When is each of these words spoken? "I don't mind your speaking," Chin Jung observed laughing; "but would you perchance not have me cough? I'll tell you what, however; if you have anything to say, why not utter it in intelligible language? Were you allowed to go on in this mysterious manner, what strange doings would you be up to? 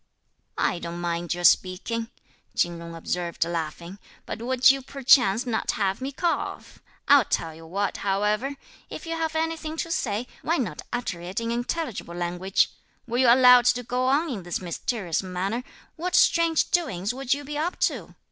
"I 0.57 0.79
don't 0.79 0.99
mind 0.99 1.35
your 1.35 1.43
speaking," 1.43 2.09
Chin 2.57 2.79
Jung 2.79 2.95
observed 2.95 3.45
laughing; 3.45 3.99
"but 4.25 4.41
would 4.41 4.71
you 4.71 4.81
perchance 4.81 5.45
not 5.45 5.73
have 5.73 6.01
me 6.01 6.11
cough? 6.11 6.79
I'll 7.07 7.23
tell 7.25 7.53
you 7.53 7.67
what, 7.67 7.97
however; 7.97 8.55
if 8.89 9.05
you 9.05 9.15
have 9.15 9.35
anything 9.35 9.77
to 9.77 9.91
say, 9.91 10.25
why 10.41 10.57
not 10.57 10.81
utter 10.91 11.21
it 11.21 11.39
in 11.39 11.51
intelligible 11.51 12.15
language? 12.15 12.71
Were 13.05 13.19
you 13.19 13.27
allowed 13.31 13.65
to 13.65 13.83
go 13.83 14.07
on 14.07 14.27
in 14.31 14.41
this 14.41 14.59
mysterious 14.59 15.21
manner, 15.21 15.63
what 15.97 16.15
strange 16.15 16.71
doings 16.71 17.13
would 17.13 17.35
you 17.35 17.43
be 17.43 17.55
up 17.55 17.79
to? 17.81 18.15